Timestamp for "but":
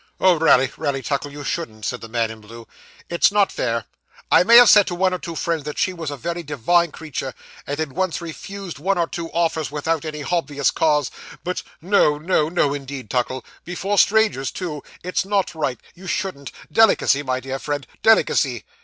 11.43-11.61